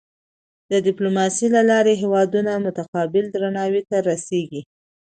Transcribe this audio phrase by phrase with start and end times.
[0.71, 4.61] د ډیپلوماسۍ له لارې هېوادونه متقابل درناوي ته رسيږي.